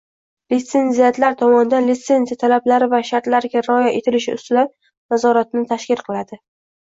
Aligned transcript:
litsenziatlar 0.51 1.35
tomonidan 1.41 1.89
litsenziya 1.89 2.39
talablari 2.43 2.87
va 2.95 3.01
shartlariga 3.11 3.63
rioya 3.67 3.91
etilishi 3.99 4.35
ustidan 4.39 4.71
nazoratni 5.15 5.65
tashkil 5.75 6.03
qiladi 6.09 6.41